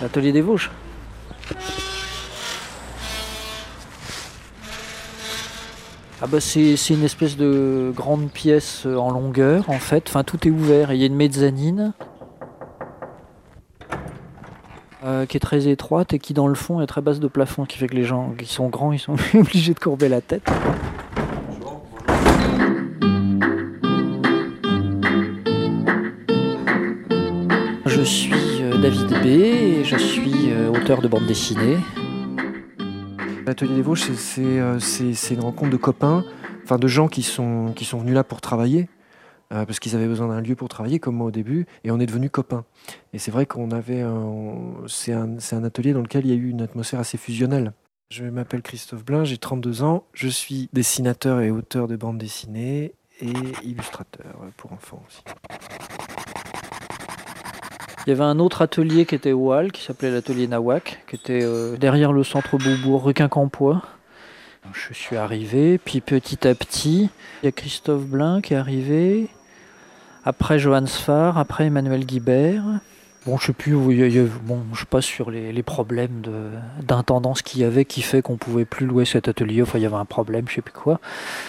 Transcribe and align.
L'atelier 0.00 0.32
des 0.32 0.40
Vosges. 0.40 0.70
Ah 6.20 6.26
bah 6.26 6.40
c'est 6.40 6.74
une 6.90 7.04
espèce 7.04 7.36
de 7.36 7.92
grande 7.94 8.28
pièce 8.30 8.86
euh, 8.86 8.96
en 8.96 9.12
longueur 9.12 9.70
en 9.70 9.78
fait, 9.78 10.08
enfin 10.08 10.24
tout 10.24 10.48
est 10.48 10.50
ouvert 10.50 10.92
il 10.92 10.98
y 10.98 11.04
a 11.04 11.06
une 11.06 11.14
mezzanine 11.14 11.92
euh, 15.04 15.26
qui 15.26 15.36
est 15.36 15.40
très 15.40 15.68
étroite 15.68 16.14
et 16.14 16.18
qui 16.18 16.34
dans 16.34 16.48
le 16.48 16.56
fond 16.56 16.80
est 16.80 16.88
très 16.88 17.02
basse 17.02 17.20
de 17.20 17.28
plafond, 17.28 17.66
qui 17.66 17.78
fait 17.78 17.86
que 17.86 17.94
les 17.94 18.02
gens 18.02 18.34
qui 18.36 18.46
sont 18.46 18.68
grands 18.68 18.90
ils 18.90 18.98
sont 18.98 19.14
obligés 19.34 19.74
de 19.74 19.78
courber 19.78 20.08
la 20.08 20.20
tête. 20.20 20.42
Je 27.86 28.02
suis 28.02 28.47
David 28.82 29.08
B 29.22 29.26
et 29.26 29.84
je 29.84 29.96
suis 29.96 30.50
euh, 30.50 30.70
auteur 30.70 31.00
de 31.02 31.08
bande 31.08 31.26
dessinée. 31.26 31.78
L'atelier 33.46 33.74
des 33.74 33.82
Vosges, 33.82 34.12
c'est- 34.12 35.34
une 35.34 35.40
rencontre 35.40 35.70
de 35.70 35.76
copains, 35.76 36.24
enfin 36.64 36.76
de 36.78 36.86
gens 36.86 37.08
qui 37.08 37.22
sont, 37.22 37.74
venus 37.98 38.14
là 38.14 38.24
pour 38.24 38.40
travailler, 38.40 38.88
euh, 39.52 39.64
parce 39.64 39.80
qu'ils 39.80 39.96
avaient 39.96 40.06
besoin 40.06 40.28
d'un 40.28 40.40
lieu 40.40 40.54
pour 40.54 40.68
travailler, 40.68 40.98
comme 41.00 41.16
moi 41.16 41.26
au 41.26 41.30
début, 41.30 41.66
et 41.84 41.90
on 41.90 41.98
est 41.98 42.06
devenus 42.06 42.30
copains. 42.30 42.64
Et 43.12 43.18
c'est 43.18 43.30
vrai 43.30 43.46
qu'on 43.46 43.70
avait. 43.70 44.02
un- 44.02 44.74
C'est 44.86 45.12
un, 45.12 45.38
c'est 45.38 45.56
un 45.56 45.64
atelier 45.64 45.92
dans 45.92 46.02
lequel 46.02 46.24
il 46.26 46.30
y 46.30 46.32
a 46.32 46.36
eu 46.36 46.48
une 46.50 46.62
atmosphère 46.62 47.00
assez 47.00 47.18
fusionnelle. 47.18 47.72
Je 48.10 48.24
m'appelle 48.24 48.62
Christophe 48.62 49.04
Blin, 49.04 49.24
j'ai 49.24 49.36
32 49.38 49.82
ans, 49.82 50.04
je 50.14 50.28
suis 50.28 50.68
dessinateur 50.72 51.40
et 51.40 51.50
auteur 51.50 51.88
de 51.88 51.96
bande 51.96 52.16
dessinée 52.18 52.92
et 53.20 53.32
illustrateur 53.64 54.34
pour 54.56 54.72
enfants 54.72 55.02
aussi. 55.06 55.22
Il 58.08 58.12
y 58.12 58.14
avait 58.14 58.24
un 58.24 58.38
autre 58.38 58.62
atelier 58.62 59.04
qui 59.04 59.16
était 59.16 59.32
au 59.32 59.52
Hall, 59.52 59.70
qui 59.70 59.82
s'appelait 59.82 60.10
l'atelier 60.10 60.46
Nawak, 60.46 61.04
qui 61.10 61.16
était 61.16 61.42
euh, 61.42 61.76
derrière 61.76 62.10
le 62.10 62.24
centre 62.24 62.56
Beaubourg, 62.56 63.04
rue 63.04 63.12
Quincampoix. 63.12 63.82
Je 64.72 64.94
suis 64.94 65.16
arrivé, 65.16 65.76
puis 65.76 66.00
petit 66.00 66.48
à 66.48 66.54
petit, 66.54 67.10
il 67.42 67.44
y 67.44 67.48
a 67.48 67.52
Christophe 67.52 68.04
Blin 68.04 68.40
qui 68.40 68.54
est 68.54 68.56
arrivé, 68.56 69.28
après 70.24 70.58
Johannes 70.58 70.86
Sfar, 70.86 71.36
après 71.36 71.66
Emmanuel 71.66 72.06
Guibert. 72.06 72.64
Bon, 73.28 73.36
je 73.36 73.48
sais 73.48 73.52
plus 73.52 73.74
bon, 73.74 74.62
je 74.72 74.86
passe 74.86 75.04
sur 75.04 75.30
les, 75.30 75.52
les 75.52 75.62
problèmes 75.62 76.22
d'intendance 76.82 77.42
qu'il 77.42 77.60
y 77.60 77.64
avait 77.64 77.84
qui 77.84 78.00
fait 78.00 78.22
qu'on 78.22 78.38
pouvait 78.38 78.64
plus 78.64 78.86
louer 78.86 79.04
cet 79.04 79.28
atelier. 79.28 79.60
Enfin, 79.60 79.78
il 79.78 79.82
y 79.82 79.84
avait 79.84 79.96
un 79.96 80.06
problème, 80.06 80.46
je 80.48 80.54
sais 80.54 80.62
plus 80.62 80.72
quoi. 80.72 80.98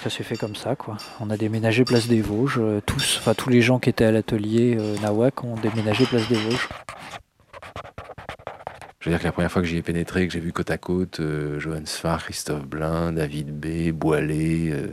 Ça 0.04 0.10
s'est 0.10 0.24
fait 0.24 0.36
comme 0.36 0.58
ça, 0.58 0.76
quoi. 0.76 0.98
On 1.22 1.30
a 1.30 1.38
déménagé 1.38 1.86
place 1.86 2.10
des 2.10 2.22
Vosges. 2.22 2.60
euh, 2.60 2.82
tous, 2.86 3.20
enfin 3.20 3.34
tous 3.34 3.50
les 3.50 3.62
gens 3.62 3.80
qui 3.80 3.90
étaient 3.90 4.04
à 4.04 4.12
l'atelier 4.12 4.76
euh, 4.78 4.98
Nawak 5.02 5.42
ont 5.46 5.56
déménagé 5.56 6.06
place 6.06 6.28
des 6.28 6.36
Vosges. 6.36 6.68
Je 9.00 9.10
veux 9.10 9.14
dire 9.14 9.22
que 9.22 9.28
la 9.28 9.32
première 9.32 9.50
fois 9.50 9.62
que 9.62 9.68
j'y 9.70 9.78
ai 9.78 9.82
pénétré, 9.82 10.28
que 10.28 10.34
j'ai 10.34 10.42
vu 10.42 10.52
côte 10.52 10.72
à 10.72 10.78
côte 10.78 11.22
euh, 11.22 11.58
Johan 11.58 11.84
Christophe 12.20 12.66
Blin, 12.66 13.14
David 13.14 13.58
B, 13.58 13.92
Boilet, 13.94 14.72
euh, 14.74 14.88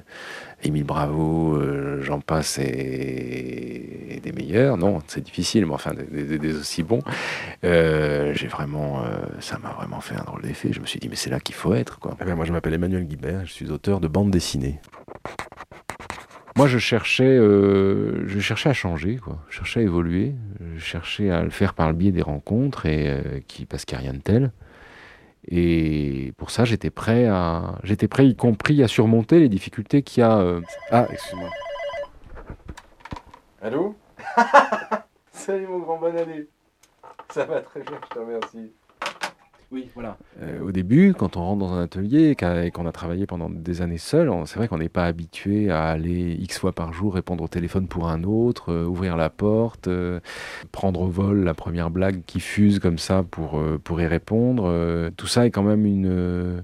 Émile 0.63 0.85
Bravo, 0.85 1.57
euh, 1.57 2.03
j'en 2.03 2.21
passe 2.21 2.59
et, 2.59 4.21
des 4.23 4.33
meilleurs. 4.33 4.77
Non, 4.77 5.01
c'est 5.07 5.23
difficile, 5.23 5.67
mais 5.67 5.75
enfin 5.75 5.93
des, 5.95 6.57
aussi 6.57 6.83
bons. 6.83 7.03
Euh, 7.65 8.33
j'ai 8.35 8.49
vraiment, 8.49 9.05
euh, 9.05 9.19
ça 9.41 9.59
m'a 9.59 9.71
vraiment 9.71 10.01
fait 10.01 10.17
un 10.17 10.25
drôle 10.25 10.43
d'effet. 10.43 10.73
Je 10.73 10.81
me 10.81 10.87
suis 10.87 10.99
dit, 10.99 11.09
mais 11.09 11.17
c'est 11.17 11.31
là 11.31 11.41
qu'il 11.41 11.55
faut 11.55 11.75
être, 11.75 11.99
quoi. 11.99 12.17
Eh 12.21 12.25
bien, 12.25 12.35
moi, 12.35 12.45
je 12.45 12.53
m'appelle 12.53 12.75
Emmanuel 12.75 13.05
Guibert, 13.05 13.45
je 13.45 13.53
suis 13.53 13.71
auteur 13.71 14.01
de 14.01 14.09
bande 14.09 14.31
dessinée. 14.31 14.81
Moi, 16.57 16.69
je 16.69 16.79
cherchais, 16.79 17.37
je 17.37 18.39
cherchais 18.41 18.71
à 18.71 18.73
changer, 18.73 19.17
quoi. 19.17 19.39
Je 19.51 19.57
cherchais 19.57 19.81
à 19.81 19.83
évoluer. 19.83 20.33
Je 20.77 20.83
cherchais 20.83 21.31
à 21.31 21.43
le 21.43 21.51
faire 21.51 21.75
par 21.75 21.89
le 21.89 21.95
biais 21.95 22.13
des 22.13 22.23
rencontres, 22.23 22.87
et, 22.87 23.45
qui, 23.47 23.67
parce 23.67 23.85
qu'il 23.85 23.99
n'y 23.99 24.05
a 24.05 24.11
rien 24.11 24.19
de 24.19 24.23
tel. 24.23 24.53
Et 25.49 26.33
pour 26.37 26.51
ça, 26.51 26.65
j'étais 26.65 26.91
prêt 26.91 27.27
à, 27.27 27.79
j'étais 27.85 28.09
prêt, 28.09 28.27
y 28.27 28.37
compris 28.37 28.83
à 28.83 28.89
surmonter 28.89 29.39
les 29.39 29.49
difficultés 29.49 30.03
qu'il 30.03 30.21
y 30.23 30.25
a. 30.25 30.39
euh. 30.39 30.61
Ah, 30.91 31.07
excuse-moi. 31.11 31.51
Allô? 33.63 33.95
Salut 35.33 35.67
mon 35.69 35.79
grand 35.79 35.99
bonne 35.99 36.17
année. 36.17 36.49
Ça 37.31 37.45
va 37.45 37.61
très 37.61 37.81
bien, 37.81 37.99
je 38.03 38.09
te 38.15 38.19
remercie. 38.19 38.73
Oui, 39.73 39.89
voilà. 39.95 40.17
Euh, 40.43 40.61
au 40.61 40.71
début, 40.71 41.13
quand 41.13 41.37
on 41.37 41.41
rentre 41.41 41.59
dans 41.59 41.73
un 41.73 41.83
atelier 41.83 42.37
et 42.39 42.71
qu'on 42.71 42.87
a 42.87 42.93
travaillé 42.93 43.27
pendant 43.27 43.51
des 43.51 43.83
années 43.83 43.99
seul, 43.99 44.31
c'est 44.47 44.57
vrai 44.57 44.69
qu'on 44.69 44.79
n'est 44.79 44.89
pas 44.89 45.07
habitué 45.07 45.71
à 45.71 45.87
aller 45.89 46.37
X 46.41 46.59
fois 46.59 46.73
par 46.73 46.93
jour 46.93 47.15
répondre 47.15 47.43
au 47.43 47.49
téléphone 47.49 47.89
pour 47.89 48.09
un 48.09 48.23
autre, 48.23 48.73
euh, 48.73 48.85
ouvrir 48.87 49.17
la 49.17 49.29
porte, 49.29 49.89
euh, 49.89 50.21
prendre 50.71 51.01
au 51.01 51.09
vol 51.09 51.43
la 51.43 51.55
première 51.55 51.91
blague 51.91 52.23
qui 52.27 52.39
fuse 52.39 52.79
comme 52.79 52.99
ça 52.99 53.25
pour, 53.25 53.61
pour 53.83 54.01
y 54.01 54.07
répondre. 54.07 55.11
tout 55.17 55.27
ça 55.27 55.47
est 55.47 55.51
quand 55.51 55.63
même 55.63 55.85
une, 55.85 56.63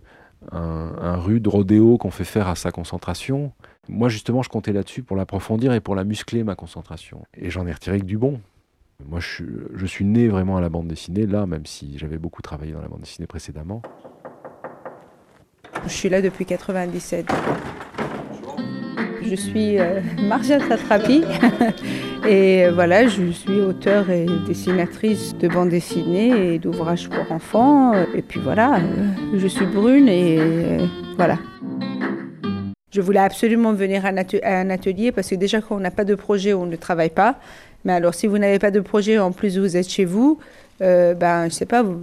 un, 0.53 0.93
un 1.01 1.17
rude 1.17 1.47
rodéo 1.47 1.99
qu'on 1.99 2.11
fait 2.11 2.25
faire 2.25 2.49
à 2.49 2.55
sa 2.55 2.71
concentration. 2.71 3.53
Moi, 3.89 4.09
justement, 4.09 4.43
je 4.43 4.49
comptais 4.49 4.73
là-dessus 4.73 5.03
pour 5.03 5.17
l'approfondir 5.17 5.73
et 5.73 5.81
pour 5.81 5.97
la 5.97 6.05
muscler, 6.05 6.45
ma 6.45 6.55
concentration. 6.55 7.25
Et 7.35 7.51
j'en 7.51 7.67
ai 7.67 7.73
retiré 7.73 7.99
que 7.99 8.05
du 8.05 8.17
bon. 8.17 8.41
Moi, 9.09 9.21
je 9.21 9.27
suis, 9.27 9.47
je 9.75 9.87
suis 9.87 10.05
né 10.05 10.29
vraiment 10.29 10.57
à 10.57 10.61
la 10.61 10.69
bande 10.69 10.89
dessinée, 10.89 11.27
là, 11.27 11.47
même 11.47 11.67
si 11.67 11.99
j'avais 11.99 12.19
beaucoup 12.19 12.43
travaillé 12.43 12.73
dans 12.73 12.81
la 12.81 12.89
bande 12.89 13.01
dessinée 13.01 13.27
précédemment. 13.27 13.83
Je 15.87 15.93
suis 15.93 16.09
là 16.09 16.23
depuis 16.23 16.45
97. 16.45 17.27
Je 19.25 19.35
suis 19.35 19.79
euh, 19.79 20.01
Marja 20.23 20.59
et 22.29 22.65
euh, 22.65 22.73
voilà, 22.73 23.07
je 23.07 23.31
suis 23.31 23.61
auteure 23.61 24.11
et 24.11 24.27
dessinatrice 24.47 25.37
de 25.39 25.49
bande 25.49 25.71
dessinée 25.71 26.55
et 26.55 26.59
d'ouvrages 26.59 27.09
pour 27.09 27.33
enfants. 27.33 27.93
Et 28.15 28.23
puis 28.23 28.41
voilà, 28.41 28.77
euh, 28.77 29.09
je 29.35 29.47
suis 29.47 29.67
brune 29.67 30.09
et 30.09 30.39
euh, 30.39 30.87
voilà. 31.17 31.39
Je 32.91 33.01
voulais 33.01 33.21
absolument 33.21 33.73
venir 33.73 34.05
à 34.05 34.11
un 34.11 34.71
atelier 34.71 35.13
parce 35.13 35.31
que 35.31 35.35
déjà 35.35 35.63
quand 35.63 35.77
on 35.77 35.81
n'a 35.81 35.91
pas 35.91 36.05
de 36.05 36.15
projet, 36.15 36.53
on 36.53 36.67
ne 36.67 36.77
travaille 36.77 37.11
pas. 37.11 37.37
Mais 37.85 37.93
alors 37.93 38.15
si 38.15 38.27
vous 38.27 38.39
n'avez 38.39 38.59
pas 38.59 38.71
de 38.71 38.81
projet, 38.81 39.19
en 39.19 39.33
plus 39.33 39.59
vous 39.59 39.77
êtes 39.77 39.89
chez 39.89 40.05
vous, 40.05 40.39
euh, 40.81 41.15
ben 41.15 41.49
je 41.49 41.55
sais 41.55 41.67
pas, 41.67 41.83
vous, 41.83 41.99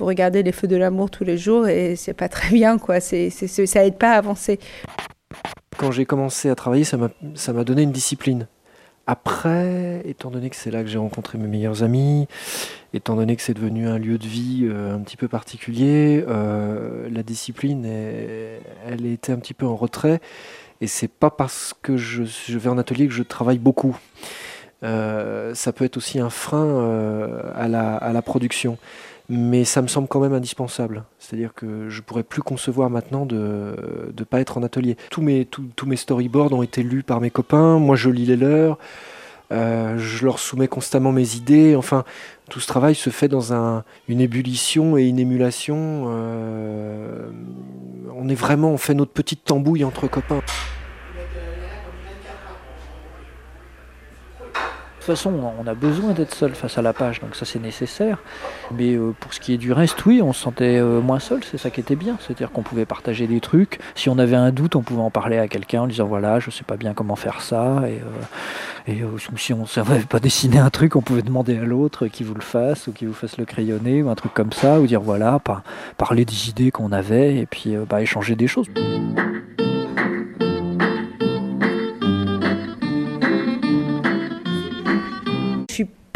regardez 0.00 0.42
les 0.42 0.52
feux 0.52 0.68
de 0.68 0.76
l'amour 0.76 1.10
tous 1.10 1.24
les 1.24 1.36
jours 1.38 1.68
et 1.68 1.96
c'est 1.96 2.14
pas 2.14 2.28
très 2.28 2.50
bien 2.54 2.78
quoi. 2.78 3.00
C'est, 3.00 3.30
c'est- 3.30 3.66
ça 3.66 3.84
aide 3.84 3.96
pas 3.98 4.12
à 4.12 4.18
avancer. 4.18 4.58
Quand 5.76 5.90
j'ai 5.92 6.06
commencé 6.06 6.48
à 6.50 6.54
travailler, 6.54 6.84
ça 6.84 6.96
m'a 6.96 7.64
donné 7.64 7.82
une 7.82 7.92
discipline. 7.92 8.46
Après, 9.06 10.02
étant 10.04 10.30
donné 10.30 10.50
que 10.50 10.56
c'est 10.56 10.70
là 10.70 10.82
que 10.82 10.88
j'ai 10.88 10.98
rencontré 10.98 11.38
mes 11.38 11.46
meilleurs 11.48 11.82
amis, 11.82 12.26
étant 12.92 13.16
donné 13.16 13.36
que 13.36 13.42
c'est 13.42 13.54
devenu 13.54 13.88
un 13.88 13.98
lieu 13.98 14.18
de 14.18 14.26
vie 14.26 14.66
euh, 14.70 14.94
un 14.94 14.98
petit 14.98 15.16
peu 15.16 15.28
particulier, 15.28 16.22
euh, 16.28 17.08
la 17.10 17.22
discipline, 17.22 17.86
est- 17.86 18.60
elle 18.86 19.06
était 19.06 19.32
un 19.32 19.38
petit 19.38 19.54
peu 19.54 19.64
en 19.66 19.76
retrait. 19.76 20.20
Et 20.82 20.86
c'est 20.86 21.08
pas 21.08 21.30
parce 21.30 21.74
que 21.80 21.96
je 21.96 22.58
vais 22.58 22.68
en 22.68 22.76
atelier 22.76 23.06
que 23.08 23.14
je 23.14 23.22
travaille 23.22 23.58
beaucoup. 23.58 23.96
Euh, 24.84 25.54
ça 25.54 25.72
peut 25.72 25.84
être 25.84 25.96
aussi 25.96 26.20
un 26.20 26.30
frein 26.30 26.64
euh, 26.64 27.42
à, 27.54 27.68
la, 27.68 27.96
à 27.96 28.12
la 28.12 28.22
production. 28.22 28.78
Mais 29.30 29.64
ça 29.64 29.82
me 29.82 29.88
semble 29.88 30.08
quand 30.08 30.20
même 30.20 30.32
indispensable. 30.32 31.04
C'est-à-dire 31.18 31.52
que 31.54 31.90
je 31.90 32.00
pourrais 32.00 32.22
plus 32.22 32.40
concevoir 32.40 32.88
maintenant 32.88 33.26
de 33.26 33.74
ne 34.16 34.24
pas 34.24 34.40
être 34.40 34.56
en 34.56 34.62
atelier. 34.62 34.96
Tous 35.10 35.20
mes, 35.20 35.44
tous, 35.44 35.86
mes 35.86 35.96
storyboards 35.96 36.52
ont 36.52 36.62
été 36.62 36.82
lus 36.82 37.02
par 37.02 37.20
mes 37.20 37.28
copains, 37.28 37.78
moi 37.78 37.94
je 37.94 38.08
lis 38.08 38.24
les 38.24 38.36
leurs, 38.36 38.78
euh, 39.52 39.98
je 39.98 40.24
leur 40.24 40.38
soumets 40.38 40.68
constamment 40.68 41.12
mes 41.12 41.34
idées. 41.34 41.76
Enfin, 41.76 42.04
tout 42.48 42.58
ce 42.58 42.66
travail 42.66 42.94
se 42.94 43.10
fait 43.10 43.28
dans 43.28 43.52
un, 43.52 43.84
une 44.08 44.22
ébullition 44.22 44.96
et 44.96 45.04
une 45.04 45.18
émulation. 45.18 46.06
on 48.16 48.28
est 48.30 48.34
vraiment, 48.34 48.70
on 48.70 48.78
fait 48.78 48.94
notre 48.94 49.12
petite 49.12 49.44
tambouille 49.44 49.84
entre 49.84 50.08
copains. 50.08 50.40
De 54.97 54.97
toute 54.97 54.97
façon, 55.08 55.32
on 55.58 55.66
a 55.66 55.74
besoin 55.74 56.12
d'être 56.12 56.34
seul 56.34 56.54
face 56.54 56.78
à 56.78 56.82
la 56.82 56.92
page, 56.92 57.20
donc 57.20 57.34
ça 57.34 57.44
c'est 57.44 57.58
nécessaire. 57.60 58.18
Mais 58.76 58.94
euh, 58.94 59.12
pour 59.18 59.34
ce 59.34 59.40
qui 59.40 59.52
est 59.54 59.56
du 59.58 59.72
reste, 59.72 60.04
oui, 60.06 60.22
on 60.22 60.32
se 60.32 60.40
sentait 60.40 60.78
euh, 60.78 61.00
moins 61.00 61.18
seul, 61.18 61.40
c'est 61.44 61.58
ça 61.58 61.70
qui 61.70 61.80
était 61.80 61.96
bien. 61.96 62.16
C'est-à-dire 62.20 62.50
qu'on 62.52 62.62
pouvait 62.62 62.84
partager 62.84 63.26
des 63.26 63.40
trucs. 63.40 63.80
Si 63.94 64.08
on 64.08 64.18
avait 64.18 64.36
un 64.36 64.50
doute, 64.52 64.76
on 64.76 64.82
pouvait 64.82 65.02
en 65.02 65.10
parler 65.10 65.38
à 65.38 65.48
quelqu'un 65.48 65.82
en 65.82 65.86
disant 65.86 66.06
voilà, 66.06 66.38
je 66.38 66.50
sais 66.50 66.64
pas 66.64 66.76
bien 66.76 66.94
comment 66.94 67.16
faire 67.16 67.40
ça. 67.40 67.82
Et, 68.86 68.92
euh, 69.02 69.18
si 69.36 69.52
on 69.52 69.62
ne 69.62 69.66
savait 69.66 70.00
pas 70.00 70.20
dessiner 70.20 70.58
un 70.58 70.70
truc, 70.70 70.96
on 70.96 71.02
pouvait 71.02 71.22
demander 71.22 71.58
à 71.58 71.64
l'autre 71.64 72.06
qui 72.06 72.22
vous 72.24 72.34
le 72.34 72.40
fasse 72.40 72.86
ou 72.86 72.92
qui 72.92 73.04
vous 73.06 73.12
fasse 73.14 73.36
le 73.38 73.44
crayonner 73.44 74.02
ou 74.02 74.08
un 74.10 74.14
truc 74.14 74.32
comme 74.34 74.52
ça, 74.52 74.80
ou 74.80 74.86
dire 74.86 75.00
voilà, 75.00 75.38
par- 75.38 75.62
parler 75.96 76.24
des 76.24 76.48
idées 76.48 76.70
qu'on 76.70 76.92
avait 76.92 77.36
et 77.36 77.46
puis 77.46 77.74
bah, 77.88 78.00
échanger 78.02 78.36
des 78.36 78.46
choses. 78.46 78.66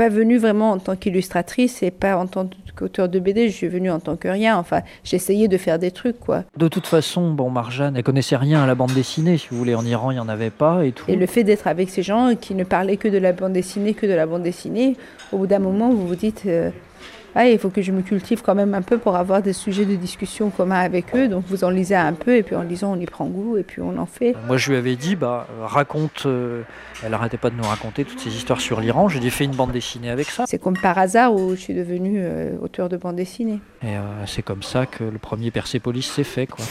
Pas 0.03 0.09
venue 0.09 0.39
vraiment 0.39 0.73
en 0.73 0.79
tant 0.79 0.97
qu'illustratrice 0.97 1.81
et 1.85 1.93
pas 1.93 2.17
en 2.17 2.27
tant 2.27 2.51
qu'auteur 2.75 3.09
de 3.09 3.21
BD. 3.21 3.49
Je 3.49 3.55
suis 3.55 3.69
venue 3.69 3.89
en 3.89 4.01
tant 4.01 4.17
que 4.17 4.27
rien. 4.27 4.59
Enfin, 4.59 4.81
j'essayais 5.05 5.47
de 5.47 5.57
faire 5.57 5.79
des 5.79 5.93
trucs 5.93 6.19
quoi. 6.19 6.43
De 6.57 6.67
toute 6.67 6.89
façon, 6.89 7.31
bon, 7.31 7.51
Marjane, 7.51 7.97
elle 7.97 8.03
connaissait 8.03 8.35
rien 8.35 8.65
à 8.65 8.67
la 8.67 8.75
bande 8.75 8.93
dessinée. 8.95 9.39
Si 9.39 9.47
vous 9.53 9.59
voulez, 9.59 9.77
en 9.77 9.85
Iran, 9.85 10.11
il 10.11 10.15
n'y 10.15 10.21
en 10.21 10.29
avait 10.29 10.51
pas 10.51 10.85
et 10.85 10.91
tout. 10.91 11.05
Et 11.09 11.15
le 11.15 11.27
fait 11.27 11.45
d'être 11.45 11.69
avec 11.69 11.89
ces 11.89 12.03
gens 12.03 12.35
qui 12.35 12.57
ne 12.57 12.65
parlaient 12.65 12.97
que 12.97 13.07
de 13.07 13.19
la 13.19 13.33
bande 13.33 13.53
dessinée, 13.53 13.95
que 13.95 14.07
de 14.07 14.13
la 14.13 14.27
bande 14.27 14.43
dessinée, 14.43 14.97
au 15.31 15.39
bout 15.39 15.47
d'un 15.47 15.61
moment, 15.61 15.91
vous 15.91 16.09
vous 16.09 16.17
dites, 16.17 16.43
euh, 16.47 16.71
ah, 17.35 17.47
il 17.47 17.59
faut 17.59 17.71
que 17.71 17.83
je 17.83 17.93
me 17.93 18.03
cultive 18.03 18.43
quand 18.43 18.55
même 18.55 18.75
un 18.75 18.83
peu 18.83 18.99
pour 18.99 19.17
avoir 19.17 19.43
des 19.43 19.53
sujets 19.53 19.87
de 19.87 19.97
discussion 19.97 20.51
communs 20.51 20.81
avec 20.81 21.15
eux. 21.15 21.29
Donc 21.29 21.45
vous 21.47 21.65
en 21.65 21.71
lisez 21.71 21.95
un 21.95 22.13
peu 22.13 22.37
et 22.37 22.43
puis 22.43 22.55
en 22.55 22.63
lisant 22.63 22.93
on 22.93 23.01
y 23.01 23.07
prend 23.07 23.27
goût 23.27 23.57
et 23.57 23.63
puis 23.63 23.81
on 23.81 23.97
en 23.97 24.07
fait. 24.07 24.35
Moi 24.47 24.57
je 24.57 24.71
lui 24.71 24.77
avais 24.77 24.97
dit, 24.97 25.17
bah 25.17 25.47
raconte, 25.63 26.27
euh, 26.27 26.63
elle 27.05 27.15
arrêtait 27.15 27.39
pas 27.39 27.51
de 27.51 27.57
nous 27.57 27.65
raconter 27.65 28.05
toutes 28.05 28.21
ces 28.21 28.35
histoires 28.35 28.61
sur 28.61 28.81
l'Iran. 28.81 29.09
J'ai 29.09 29.21
dit 29.21 29.31
fais 29.31 29.45
une 29.45 29.57
bande 29.57 29.73
dessinée 29.73 30.11
avec 30.11 30.29
ça. 30.29 30.45
C'est 30.47 30.59
comme 30.59 30.77
par 30.77 30.99
hasard 30.99 31.35
où 31.35 31.51
je 31.51 31.61
suis 31.61 31.75
devenue 31.75 32.19
euh, 32.19 32.59
auteur 32.61 32.89
de 32.89 32.97
bande 32.97 33.17
dessinée. 33.17 33.61
Et 33.83 33.97
euh, 33.97 34.01
c'est 34.27 34.43
comme 34.43 34.63
ça 34.63 34.87
que 34.87 35.05
le 35.05 35.19
premier 35.19 35.51
Persepolis 35.51 36.03
s'est 36.03 36.25
fait 36.25 36.47
quoi. 36.47 36.65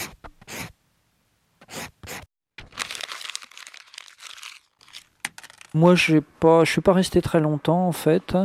Moi, 5.73 5.95
je 5.95 6.17
ne 6.17 6.65
suis 6.65 6.81
pas 6.81 6.93
resté 6.93 7.21
très 7.21 7.39
longtemps 7.39 7.87
en 7.87 7.93
fait 7.93 8.35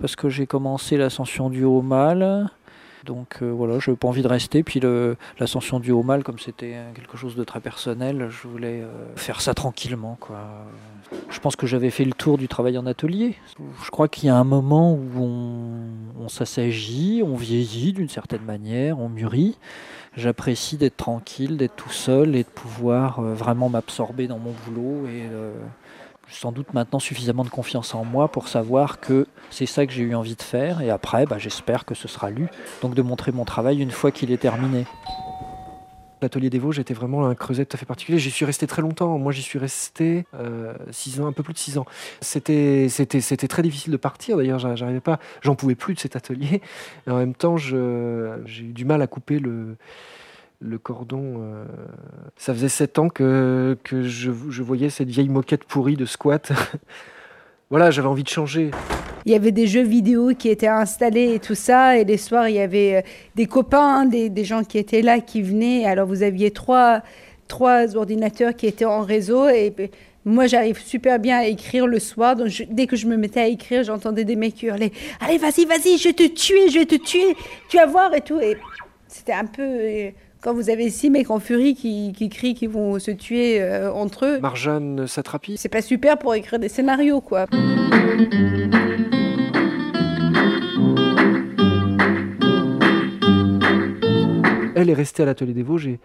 parce 0.00 0.16
que 0.16 0.28
j'ai 0.28 0.46
commencé 0.46 0.96
l'ascension 0.96 1.50
du 1.50 1.64
haut 1.64 1.82
mal. 1.82 2.50
Donc 3.04 3.38
euh, 3.40 3.50
voilà, 3.50 3.78
je 3.78 3.90
n'avais 3.90 3.98
pas 3.98 4.08
envie 4.08 4.22
de 4.22 4.28
rester. 4.28 4.62
Puis 4.62 4.80
l'ascension 5.38 5.80
du 5.80 5.90
haut 5.90 6.02
mal, 6.02 6.22
comme 6.22 6.38
c'était 6.38 6.76
quelque 6.94 7.16
chose 7.16 7.34
de 7.34 7.44
très 7.44 7.60
personnel, 7.60 8.28
je 8.30 8.48
voulais 8.48 8.82
euh, 8.82 9.16
faire 9.16 9.40
ça 9.40 9.54
tranquillement. 9.54 10.16
Quoi. 10.20 10.38
Je 11.30 11.40
pense 11.40 11.56
que 11.56 11.66
j'avais 11.66 11.90
fait 11.90 12.04
le 12.04 12.12
tour 12.12 12.38
du 12.38 12.48
travail 12.48 12.78
en 12.78 12.86
atelier. 12.86 13.36
Je 13.84 13.90
crois 13.90 14.08
qu'il 14.08 14.26
y 14.26 14.28
a 14.28 14.36
un 14.36 14.44
moment 14.44 14.92
où 14.92 15.22
on, 16.18 16.28
s'assagit, 16.28 17.22
on 17.24 17.36
vieillit 17.36 17.92
d'une 17.92 18.08
certaine 18.08 18.42
manière, 18.42 18.98
on 18.98 19.08
mûrit. 19.08 19.58
J'apprécie 20.16 20.76
d'être 20.76 20.96
tranquille, 20.96 21.56
d'être 21.56 21.76
tout 21.76 21.90
seul 21.90 22.34
et 22.34 22.42
de 22.42 22.48
pouvoir 22.48 23.20
euh, 23.20 23.32
vraiment 23.34 23.68
m'absorber 23.68 24.26
dans 24.26 24.38
mon 24.38 24.52
boulot 24.66 25.06
et 25.06 25.22
sans 26.30 26.52
doute 26.52 26.72
maintenant 26.74 26.98
suffisamment 26.98 27.44
de 27.44 27.50
confiance 27.50 27.94
en 27.94 28.04
moi 28.04 28.28
pour 28.28 28.48
savoir 28.48 29.00
que 29.00 29.26
c'est 29.50 29.66
ça 29.66 29.86
que 29.86 29.92
j'ai 29.92 30.02
eu 30.02 30.14
envie 30.14 30.36
de 30.36 30.42
faire. 30.42 30.80
Et 30.80 30.90
après, 30.90 31.26
bah, 31.26 31.38
j'espère 31.38 31.84
que 31.84 31.94
ce 31.94 32.08
sera 32.08 32.30
lu. 32.30 32.48
Donc 32.82 32.94
de 32.94 33.02
montrer 33.02 33.32
mon 33.32 33.44
travail 33.44 33.80
une 33.80 33.90
fois 33.90 34.10
qu'il 34.10 34.30
est 34.32 34.38
terminé. 34.38 34.86
L'atelier 36.22 36.50
des 36.50 36.58
Vosges 36.58 36.78
était 36.78 36.92
vraiment 36.92 37.26
un 37.26 37.34
creuset 37.34 37.64
tout 37.64 37.74
à 37.76 37.78
fait 37.78 37.86
particulier. 37.86 38.18
J'y 38.18 38.30
suis 38.30 38.44
resté 38.44 38.66
très 38.66 38.82
longtemps. 38.82 39.18
Moi, 39.18 39.32
j'y 39.32 39.40
suis 39.40 39.58
resté 39.58 40.26
euh, 40.34 40.74
six 40.90 41.18
ans, 41.18 41.26
un 41.26 41.32
peu 41.32 41.42
plus 41.42 41.54
de 41.54 41.58
six 41.58 41.78
ans. 41.78 41.86
C'était, 42.20 42.88
c'était, 42.90 43.22
c'était 43.22 43.48
très 43.48 43.62
difficile 43.62 43.90
de 43.90 43.96
partir. 43.96 44.36
D'ailleurs, 44.36 44.58
j'arrivais 44.58 45.00
pas, 45.00 45.18
j'en 45.40 45.54
pouvais 45.54 45.74
plus 45.74 45.94
de 45.94 46.00
cet 46.00 46.16
atelier. 46.16 46.60
Et 47.06 47.10
en 47.10 47.16
même 47.16 47.34
temps, 47.34 47.56
j'ai 47.56 47.76
eu 47.76 48.72
du 48.72 48.84
mal 48.84 49.00
à 49.00 49.06
couper 49.06 49.38
le, 49.38 49.78
le 50.60 50.78
cordon. 50.78 51.36
Euh, 51.38 51.64
ça 52.36 52.54
faisait 52.54 52.68
sept 52.68 52.98
ans 52.98 53.08
que, 53.08 53.76
que 53.82 54.02
je, 54.02 54.30
voyais 54.62 54.90
cette 54.90 55.08
vieille 55.08 55.28
moquette 55.28 55.64
pourrie 55.64 55.96
de 55.96 56.06
squat. 56.06 56.52
voilà, 57.70 57.90
j'avais 57.90 58.08
envie 58.08 58.22
de 58.22 58.28
changer. 58.28 58.70
Il 59.26 59.32
y 59.32 59.34
avait 59.34 59.52
des 59.52 59.66
jeux 59.66 59.82
vidéo 59.82 60.32
qui 60.38 60.48
étaient 60.48 60.66
installés 60.66 61.34
et 61.34 61.40
tout 61.40 61.54
ça. 61.54 61.98
Et 61.98 62.04
les 62.04 62.16
soirs, 62.16 62.48
il 62.48 62.56
y 62.56 62.60
avait 62.60 62.96
euh, 62.96 63.02
des 63.34 63.46
copains, 63.46 64.04
des, 64.04 64.28
des 64.28 64.44
gens 64.44 64.62
qui 64.62 64.78
étaient 64.78 65.02
là, 65.02 65.20
qui 65.20 65.42
venaient. 65.42 65.86
Alors, 65.86 66.06
vous 66.06 66.22
aviez 66.22 66.50
trois, 66.50 67.02
trois 67.48 67.96
ordinateurs 67.96 68.54
qui 68.54 68.66
étaient 68.66 68.84
en 68.84 69.00
réseau. 69.00 69.48
Et 69.48 69.74
moi, 70.24 70.46
j'arrive 70.46 70.78
super 70.78 71.18
bien 71.18 71.38
à 71.38 71.44
écrire 71.44 71.86
le 71.86 71.98
soir. 71.98 72.36
Donc, 72.36 72.48
dès 72.70 72.86
que 72.86 72.96
je 72.96 73.06
me 73.06 73.16
mettais 73.16 73.40
à 73.40 73.46
écrire, 73.46 73.82
j'entendais 73.82 74.24
des 74.24 74.36
mecs 74.36 74.62
hurler 74.62 74.92
Allez, 75.20 75.38
vas-y, 75.38 75.64
vas-y, 75.64 75.96
je 75.98 76.08
vais 76.08 76.14
te 76.14 76.26
tuer, 76.26 76.68
je 76.68 76.80
vais 76.80 76.86
te 76.86 76.96
tuer. 76.96 77.34
Tu 77.68 77.78
vas 77.78 77.86
voir 77.86 78.14
et 78.14 78.20
tout. 78.20 78.38
Et 78.40 78.56
c'était 79.08 79.32
un 79.32 79.46
peu 79.46 79.62
euh, 79.62 80.10
quand 80.40 80.54
vous 80.54 80.70
avez 80.70 80.88
six 80.90 81.10
mecs 81.10 81.30
en 81.30 81.38
furie 81.38 81.74
qui, 81.74 82.28
crient 82.30 82.54
qu'ils 82.54 82.70
vont 82.70 82.98
se 82.98 83.10
tuer 83.10 83.60
euh, 83.60 83.92
entre 83.92 84.24
eux. 84.24 84.40
Marjane 84.40 85.06
Satrapi. 85.06 85.56
C'est 85.56 85.68
pas 85.68 85.82
super 85.82 86.18
pour 86.18 86.34
écrire 86.34 86.58
des 86.58 86.68
scénarios, 86.68 87.20
quoi. 87.20 87.46
Elle 94.74 94.88
est 94.88 94.94
restée 94.94 95.22
à 95.24 95.26
l'atelier 95.26 95.52
des 95.52 95.62
Vosges 95.62 95.88
et 95.88 95.98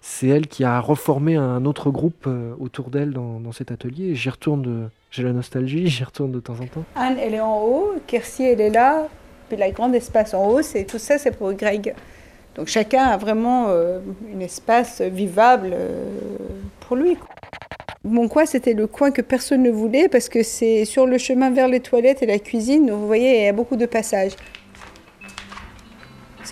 c'est 0.00 0.28
elle 0.28 0.46
qui 0.46 0.64
a 0.64 0.80
reformé 0.80 1.36
un 1.36 1.66
autre 1.66 1.90
groupe 1.90 2.24
euh, 2.26 2.54
autour 2.58 2.88
d'elle 2.88 3.12
dans, 3.12 3.52
cet 3.52 3.70
atelier. 3.70 4.14
J'y 4.14 4.30
retourne, 4.30 4.88
j'ai 5.10 5.22
la 5.22 5.32
nostalgie, 5.32 5.86
j'y 5.88 6.04
retourne 6.04 6.32
de 6.32 6.40
temps 6.40 6.54
en 6.54 6.66
temps. 6.66 6.84
Anne, 6.96 7.18
elle 7.20 7.34
est 7.34 7.40
en 7.40 7.60
haut, 7.60 7.92
Kersi, 8.06 8.44
elle 8.44 8.62
est 8.62 8.70
là, 8.70 9.08
puis 9.48 9.58
la 9.58 9.70
grande 9.70 9.94
espace 9.94 10.32
en 10.32 10.48
haut, 10.48 10.62
c'est 10.62 10.84
tout 10.84 10.98
ça, 10.98 11.18
c'est 11.18 11.36
pour 11.36 11.52
Greg. 11.52 11.94
Donc 12.56 12.68
chacun 12.68 13.04
a 13.04 13.16
vraiment 13.16 13.66
euh, 13.68 13.98
un 14.34 14.40
espace 14.40 15.00
vivable 15.00 15.70
euh, 15.72 16.06
pour 16.80 16.96
lui. 16.96 17.16
Mon 18.04 18.28
coin, 18.28 18.44
c'était 18.44 18.74
le 18.74 18.86
coin 18.86 19.10
que 19.10 19.22
personne 19.22 19.62
ne 19.62 19.70
voulait 19.70 20.08
parce 20.08 20.28
que 20.28 20.42
c'est 20.42 20.84
sur 20.84 21.06
le 21.06 21.18
chemin 21.18 21.50
vers 21.50 21.68
les 21.68 21.80
toilettes 21.80 22.22
et 22.22 22.26
la 22.26 22.38
cuisine. 22.38 22.90
vous 22.90 23.06
voyez, 23.06 23.38
il 23.38 23.44
y 23.44 23.48
a 23.48 23.52
beaucoup 23.52 23.76
de 23.76 23.86
passages. 23.86 24.32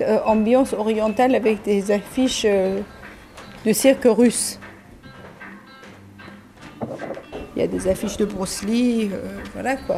Euh, 0.00 0.18
ambiance 0.24 0.72
orientale 0.72 1.34
avec 1.34 1.62
des 1.62 1.90
affiches 1.90 2.46
de 2.46 3.72
cirque 3.72 4.04
russe. 4.06 4.58
Il 7.54 7.60
y 7.60 7.62
a 7.62 7.66
des 7.66 7.86
affiches 7.86 8.16
de 8.16 8.24
Bruce 8.24 8.62
voilà 9.52 9.76
quoi. 9.76 9.96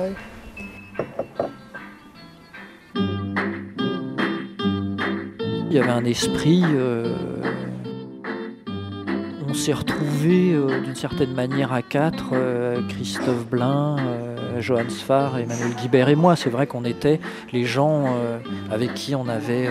Il 5.75 5.79
y 5.79 5.81
avait 5.81 5.91
un 5.91 6.05
esprit. 6.05 6.63
Euh, 6.65 7.17
on 9.49 9.55
s'est 9.55 9.73
retrouvés 9.73 10.53
euh, 10.53 10.81
d'une 10.81 10.95
certaine 10.95 11.35
manière 11.35 11.73
à 11.73 11.83
quatre, 11.83 12.31
euh, 12.33 12.81
Christophe 12.89 13.51
Blin, 13.51 13.97
Johannes 14.61 14.91
Sfar, 14.91 15.37
Emmanuel 15.37 15.75
Guibert 15.75 16.09
et 16.09 16.15
moi. 16.15 16.37
C'est 16.37 16.49
vrai 16.49 16.69
qu'on 16.69 16.85
était 16.85 17.19
les 17.53 17.65
gens 17.65 18.07
avec 18.71 18.95
qui 18.95 19.17
on 19.17 19.27
avait 19.27 19.69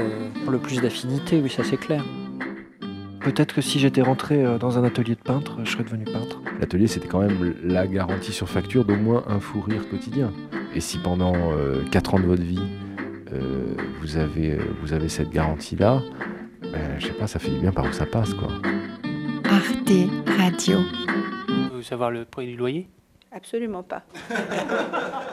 le 0.49 0.57
plus 0.57 0.81
d'affinité, 0.81 1.39
oui, 1.41 1.49
ça 1.49 1.63
c'est 1.63 1.77
clair. 1.77 2.03
Peut-être 3.21 3.55
que 3.55 3.61
si 3.61 3.79
j'étais 3.79 4.01
rentré 4.01 4.43
dans 4.59 4.77
un 4.77 4.83
atelier 4.83 5.15
de 5.15 5.21
peintre, 5.21 5.57
je 5.63 5.71
serais 5.71 5.85
devenu 5.85 6.03
peintre. 6.03 6.41
L'atelier, 6.59 6.87
c'était 6.87 7.07
quand 7.07 7.21
même 7.21 7.55
la 7.63 7.87
garantie 7.87 8.33
sur 8.33 8.49
facture 8.49 8.83
d'au 8.83 8.97
moins 8.97 9.23
un 9.27 9.39
fou 9.39 9.61
rire 9.61 9.87
quotidien. 9.89 10.33
Et 10.75 10.81
si 10.81 10.97
pendant 10.97 11.33
4 11.91 12.15
ans 12.15 12.19
de 12.19 12.25
votre 12.25 12.43
vie, 12.43 12.59
vous, 14.01 14.17
avez, 14.17 14.51
euh, 14.51 14.63
vous 14.81 14.93
avez 14.93 15.09
cette 15.09 15.29
garantie-là, 15.29 16.01
ben, 16.61 16.99
je 16.99 17.07
sais 17.07 17.13
pas, 17.13 17.27
ça 17.27 17.39
fait 17.39 17.51
du 17.51 17.59
bien 17.59 17.71
par 17.71 17.85
où 17.85 17.91
ça 17.91 18.05
passe. 18.05 18.33
quoi. 18.33 18.49
Arte 19.45 19.91
Radio. 20.37 20.79
Vous 21.73 21.83
savoir 21.83 22.11
le 22.11 22.25
prix 22.25 22.47
du 22.47 22.55
loyer? 22.55 22.87
Absolument 23.31 23.83
pas. 23.83 24.03